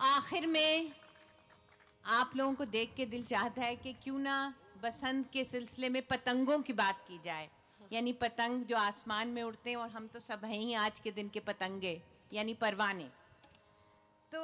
आखिर 0.00 0.46
में 0.46 0.92
आप 2.04 2.30
लोगों 2.36 2.54
को 2.54 2.64
देख 2.64 2.92
के 2.96 3.06
दिल 3.06 3.24
चाहता 3.24 3.62
है 3.62 3.74
कि 3.76 3.92
क्यों 3.92 4.18
ना 4.18 4.54
बसंत 4.82 5.26
के 5.32 5.44
सिलसिले 5.44 5.88
में 5.88 6.00
पतंगों 6.02 6.58
की 6.58 6.72
बात 6.72 7.04
की 7.08 7.18
जाए। 7.24 7.48
यानी 7.92 8.12
पतंग 8.12 8.64
जो 8.64 8.76
आसमान 8.76 9.28
में 9.28 9.42
उड़ते 9.42 9.70
हैं 9.70 9.76
और 9.76 9.90
हम 9.90 10.06
तो 10.06 10.20
सब 10.20 10.44
हैं 10.44 10.58
ही 10.58 10.74
आज 10.74 11.00
के 11.00 11.10
दिन 11.10 11.28
के 11.28 11.40
पतंगे, 11.40 12.00
यानी 12.32 12.54
परवाने। 12.54 13.04
तो 14.32 14.40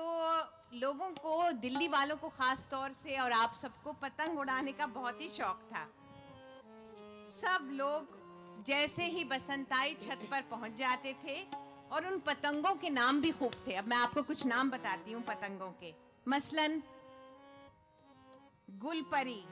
लोगों 0.75 1.11
को, 1.13 1.53
दिल्ली 1.53 1.89
वालों 1.89 2.17
को 2.17 2.29
ख़ास 2.29 2.69
तौर 2.71 2.93
से 2.93 3.17
और 3.17 3.33
आप 3.33 3.55
सबको 3.63 3.93
पतंग 3.93 4.39
उड़ाने 4.39 4.73
का 4.73 4.87
बहुत 4.87 5.21
ही 5.21 5.29
शौक 5.29 5.69
था। 5.73 5.87
सब 7.31 7.69
लोग 7.73 8.65
जैसे 8.67 9.05
ही 9.07 9.25
बसंत 9.25 9.73
आई, 9.73 9.95
छत 9.95 10.29
पर 10.31 10.43
पहुँच 10.51 10.77
जाते 10.79 11.15
थे। 11.25 11.66
और 11.93 12.07
उन 12.07 12.19
पतंगों 12.19 12.75
के 12.75 12.91
नाम 12.91 13.21
भी 13.21 13.31
खूब 13.31 13.53
थे। 13.67 13.75
अब 13.75 13.89
मैं 13.89 13.97
आपको 13.97 14.23
कुछ 14.23 14.45
नाम 14.47 14.71
बताती 14.71 15.13
हूँ 15.13 15.23
पतंगों 15.23 15.71
के। 15.81 15.95
मसलन, 16.27 16.83
गुलपरी, 18.79 19.43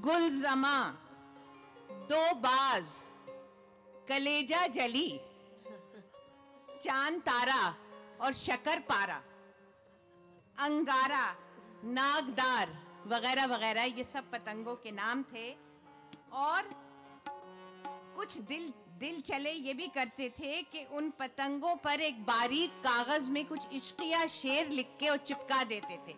गुलजमा, 0.00 0.78
दो 2.10 2.34
बाज, 2.34 3.04
कलेजा 4.08 4.66
जली, 4.66 5.08
चाँद 6.82 7.20
तारा 7.20 7.62
और 8.20 8.32
शकर 8.34 8.78
पारा, 8.88 9.20
अंगारा, 10.58 11.26
नागदार 11.84 12.76
वगैरह 13.06 13.46
वगैरह, 13.46 13.82
ये 13.82 14.04
सब 14.04 14.30
पतंगों 14.30 14.74
के 14.76 14.90
नाम 14.90 15.22
थे। 15.32 15.50
और 16.34 16.68
कुछ 18.16 18.36
दिल 18.38 18.72
दिल 19.00 19.20
चले 19.20 19.50
ये 19.50 19.72
भी 19.74 19.86
करते 19.86 20.28
थे 20.28 20.62
कि 20.62 20.84
उन 20.92 21.10
पतंगों 21.10 21.74
पर 21.76 22.00
एक 22.00 22.22
बारीक 22.22 22.70
कागज़ 22.70 23.30
में 23.30 23.44
कुछ 23.44 23.60
इश्किया 23.72 24.26
शेर 24.26 24.68
लिख 24.68 24.96
के 25.00 25.08
और 25.08 25.16
चिपका 25.16 25.62
देते 25.64 25.98
थे। 26.08 26.12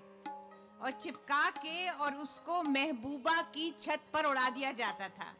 और 0.80 0.91
चिपका 1.02 1.51
के 1.51 1.88
और 1.88 2.15
उसको 2.15 2.63
महबूबा 2.63 3.41
की 3.43 3.71
छत 3.79 4.01
पर 4.13 4.24
उड़ा 4.24 4.49
दिया 4.51 4.73
जाता 4.73 5.09
था। 5.09 5.35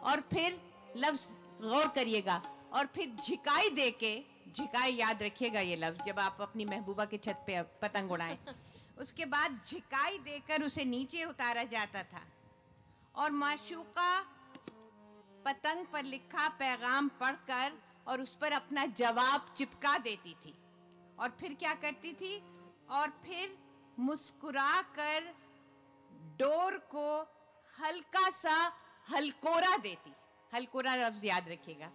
और 0.00 0.20
फिर 0.32 0.60
लफ्ज 0.96 1.28
गौर 1.62 1.88
करिएगा, 1.88 2.42
और 2.72 2.86
फिर 2.86 3.16
झिकाई 3.24 3.70
दे 3.70 3.90
के 3.90 4.14
झिकाई 4.52 4.92
याद 4.92 5.22
रखिएगा 5.22 5.60
ये 5.60 5.76
लफ्ज, 5.76 6.04
जब 6.06 6.18
आप 6.18 6.38
अपनी 6.40 6.64
महबूबा 6.64 7.04
की 7.04 7.18
छत 7.18 7.44
पे 7.46 7.62
पतंग 7.82 8.12
उड़ाएँ। 8.12 8.38
उसके 8.98 9.24
बाद 9.24 9.60
झिकाई 9.66 10.18
देकर 10.18 10.62
उसे 10.62 10.84
नीचे 10.84 11.24
उतारा 11.24 11.62
जाता 11.62 12.02
था। 12.02 12.22
और 13.14 13.30
माशूका 13.30 14.33
पतंग 15.44 15.86
पर 15.86 16.04
लिखा 16.04 16.48
पैगाम 16.48 17.08
पढ़कर 17.08 17.72
और 18.08 18.20
उस 18.20 18.36
पर 18.36 18.52
अपना 18.52 18.84
जवाब 18.86 19.54
चिपका 19.56 19.98
देती 19.98 20.36
थी। 20.46 20.54
और 21.18 21.36
फिर 21.40 21.54
क्या 21.54 21.74
करती 21.74 22.12
थी? 22.12 22.42
और 22.90 23.10
फिर 23.24 23.58
मुस्कुरा 23.98 24.82
कर 24.82 25.34
डोर 26.38 26.78
को 26.78 27.20
हल्का 27.80 28.30
सा 28.30 28.72
हलकोरा 29.10 29.76
देती। 29.76 30.12
हलकोरा 30.54 30.94
लफ्ज 30.94 31.24
याद 31.24 31.48
रखिएगा। 31.48 31.90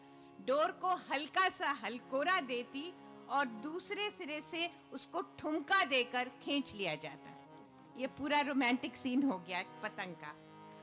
डोर 0.48 0.72
को 0.72 0.96
हल्का 1.12 1.50
सा 1.50 1.72
हलकोरा 1.72 2.40
देती 2.42 2.94
और 3.30 3.46
दूसरे 3.46 4.10
सिरे 4.12 4.42
से 4.42 4.72
उसको 4.94 5.22
ठुमका 5.22 5.84
देकर 5.86 6.30
खींच 6.44 6.74
लिया 6.74 6.96
जाता। 6.96 7.36
ये 7.98 8.08
पूरा 8.08 8.40
रोमांटिक 8.40 8.96
सीन 8.96 9.24
हो 9.24 9.38
गया 9.40 9.64
पतंग 9.84 10.16
का। 10.16 10.34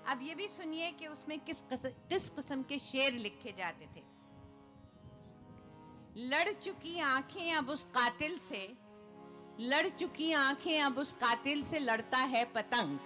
अब 0.09 0.21
ये 0.23 0.35
भी 0.35 0.49
सुनिए 0.49 0.91
कि 0.93 1.07
उसमें 1.07 1.39
किस 1.41 1.61
किस 1.61 1.87
किस 2.09 2.29
किस्म 2.31 2.63
के 2.63 2.79
शेर 2.79 3.13
लिखे 3.13 3.53
जाते 3.53 3.87
थे। 3.87 4.03
लड़ 6.17 6.53
चुकी 6.53 7.01
आँखें 7.01 7.53
अब 7.53 7.71
उस 7.71 7.85
कातिल 7.85 8.39
से, 8.39 8.77
लड़ 9.61 9.89
चुकी 9.89 10.33
आँखें 10.33 10.81
अब 10.81 10.99
उस 10.99 11.13
कातिल 11.13 11.65
से 11.65 11.79
लड़ता 11.79 12.19
है 12.19 12.45
पतंग। 12.45 12.99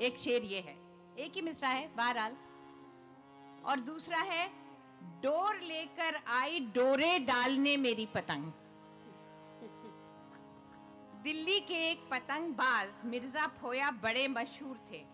एक 0.00 0.18
शेर 0.18 0.44
ये 0.44 0.60
है। 0.60 0.76
एक 1.18 1.32
ही 1.34 1.42
मिसरा 1.42 1.68
है, 1.68 1.86
बहरहाल। 1.96 2.36
और 3.64 3.80
दूसरा 3.80 4.18
है, 4.18 4.48
डोर 5.22 5.60
लेकर 5.60 6.16
आई 6.28 6.60
डोरे 6.60 7.18
डालने 7.18 7.76
मेरी 7.76 8.06
पतंग। 8.06 8.52
दिल्ली 11.22 11.60
के 11.60 11.90
एक 11.90 12.08
पतंग 12.10 12.52
बाज 12.54 13.04
मिर्ज़ा 13.04 13.46
फोया 13.46 13.90
बड़े 13.90 14.28
मशहूर 14.28 14.76
थे। 14.90 15.04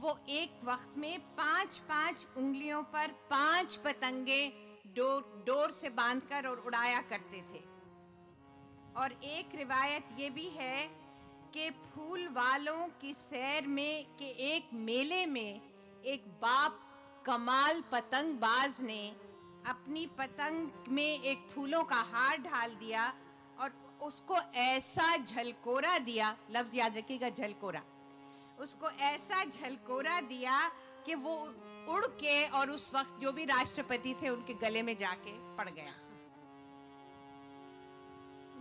वो 0.00 0.18
एक 0.28 0.60
वक्त 0.64 0.96
में 0.96 1.20
पाँच 1.20 1.78
पाँच 1.78 2.26
उंगलियों 2.36 2.82
पर 2.82 3.08
पाँच 3.30 3.76
पतंगे 3.76 4.46
डोर 4.86 5.44
डोर 5.46 5.70
से 5.70 5.88
बांधकर 5.88 6.46
और 6.46 6.62
उड़ाया 6.66 7.00
करते 7.00 7.40
थे। 7.42 7.62
और 8.96 9.12
एक 9.24 9.54
रिवायत 9.54 10.08
ये 10.18 10.30
भी 10.30 10.48
है 10.48 10.86
कि 11.54 11.70
फूल 11.70 12.28
वालों 12.28 12.86
की 13.00 13.14
सैर 13.14 13.66
में, 13.66 14.04
के 14.18 14.28
एक 14.54 14.68
मेले 14.72 15.26
में 15.26 15.60
एक 16.04 16.28
बाप 16.42 16.80
कमाल 17.26 17.80
पतंग 17.92 18.34
बाज 18.34 18.80
ने 18.80 19.08
अपनी 19.66 20.06
पतंग 20.18 20.88
में 20.88 21.22
एक 21.22 21.46
फूलों 21.50 21.84
का 21.84 22.00
हार 22.12 22.38
ढाल 22.38 22.74
दिया 22.74 23.12
और 23.60 23.72
उसको 24.02 24.36
ऐसा 24.54 25.16
झलकोरा 25.16 25.98
दिया, 25.98 26.36
लफ्ज 26.50 26.74
याद 26.74 26.96
रखिएगा, 26.96 27.28
झलकोरा। 27.28 27.82
उसको 28.58 28.90
ऐसा 29.02 29.44
झलकोरा 29.44 30.20
दिया 30.22 30.58
कि 31.06 31.14
वो 31.16 31.34
उड़ 31.88 32.04
के 32.20 32.44
और 32.48 32.70
उस 32.70 32.90
वक्त 32.94 33.20
जो 33.22 33.32
भी 33.32 33.44
राष्ट्रपति 33.44 34.14
थे 34.22 34.28
उनके 34.28 34.54
गले 34.60 34.82
में 34.82 34.96
जाके 34.96 35.32
पड़ 35.56 35.68
गया। 35.70 35.92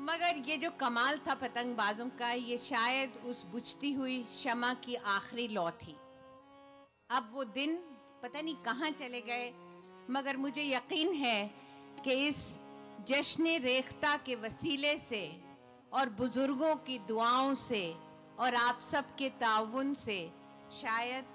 मगर 0.03 0.41
ये 0.47 0.57
जो 0.57 0.69
कमाल 0.79 1.19
था 1.27 1.33
पतंगबाजों 1.35 2.09
का, 2.09 2.31
ये 2.31 2.57
शायद 2.57 3.13
उस 3.25 3.43
बुझती 3.51 3.91
हुई 3.93 4.23
शमा 4.35 4.73
की 4.83 4.95
आखिरी 4.95 5.47
लौ 5.47 5.69
थी। 5.79 5.95
अब 7.09 7.29
वो 7.33 7.43
दिन 7.43 7.75
पता 8.23 8.41
नहीं 8.41 8.55
कहाँ 8.65 8.89
चले 8.91 9.21
गए, 9.21 9.51
मगर 10.09 10.37
मुझे 10.37 10.63
यकीन 10.63 11.13
है 11.15 11.49
कि 12.05 12.13
इस 12.27 12.39
जश्न 13.07 13.57
रेख्ता 13.59 14.15
के 14.17 14.35
वसीले 14.35 14.97
से 14.99 15.23
और 15.91 16.09
बुज़ुर्गों 16.09 16.75
की 16.85 16.97
दुआओं 17.07 17.53
से 17.55 17.83
और 18.39 18.55
आप 18.55 18.79
सब 18.81 19.16
के 19.16 19.29
ताउन 19.29 19.94
से 19.94 20.31
शायद 20.71 21.25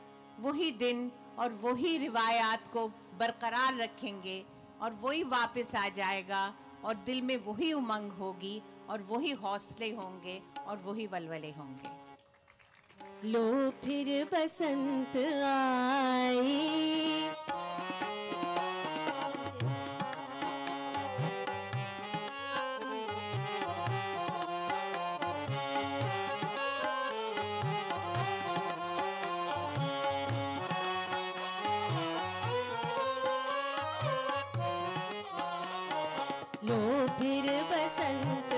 वही 0.40 0.70
दिन 0.70 1.10
और 1.38 1.52
वही 1.62 1.96
रिवायात 1.98 2.66
को 2.72 2.88
बरकरार 3.18 3.76
रखेंगे 3.76 4.44
और 4.82 4.92
वही 5.02 5.22
वापस 5.22 5.74
आ 5.74 5.88
जाएगा 5.88 6.54
और 6.84 6.94
दिल 7.06 7.22
में 7.22 7.36
वही 7.46 7.72
उमंग 7.72 8.12
होगी 8.12 8.62
और 8.90 9.02
वही 9.02 9.32
हौसले 9.32 9.90
होंगे 9.90 10.40
और 10.66 10.76
वही 10.76 11.06
वलवले 11.06 11.50
होंगे। 11.50 11.96
लो 13.24 13.70
फिर 13.70 14.24
बसंत 14.32 15.16
आई। 15.44 17.27
लो 36.68 36.76
फिर 37.18 37.46
बसंत 37.70 38.52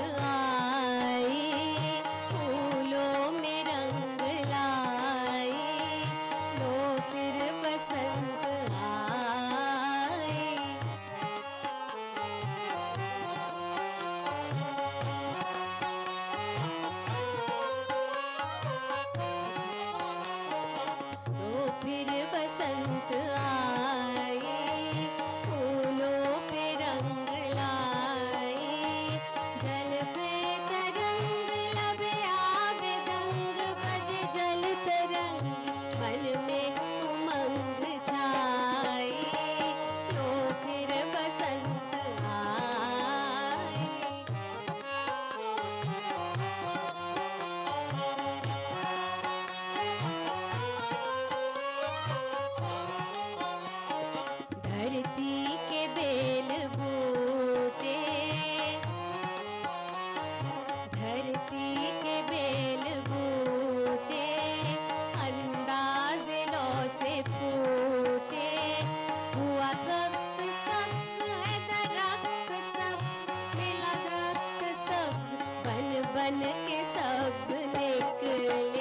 बन 76.31 76.41
के 76.67 76.77
सब्ज 76.91 77.49
निकले 77.75 78.80